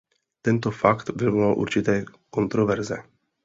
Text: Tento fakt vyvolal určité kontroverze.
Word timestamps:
Tento 0.41 0.71
fakt 0.71 1.09
vyvolal 1.21 1.53
určité 1.57 2.03
kontroverze. 2.29 3.05